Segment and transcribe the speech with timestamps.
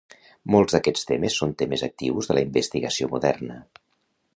[0.55, 3.65] Molts d'aquests temes són temes actius de la investigació moderna.